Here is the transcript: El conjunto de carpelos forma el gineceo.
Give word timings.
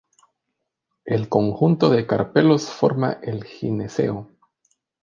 El 1.05 1.29
conjunto 1.29 1.91
de 1.91 2.07
carpelos 2.07 2.67
forma 2.71 3.19
el 3.21 3.43
gineceo. 3.43 4.31